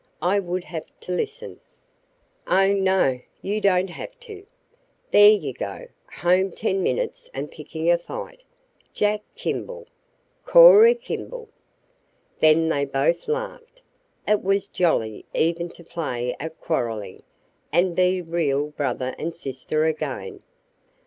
[0.23, 1.59] I would have to listen"
[2.47, 3.19] "Oh, no.
[3.43, 4.47] You don't have to"
[5.11, 5.89] "There you go!
[6.11, 8.41] Home ten minutes and picking a fight"
[8.95, 9.85] "Jack Kimball!"
[10.43, 11.49] "Cora Kimball!"
[12.39, 13.83] Then they both laughed.
[14.27, 17.21] It was jolly even to play at quarreling,
[17.71, 20.41] and be real brother and sister again.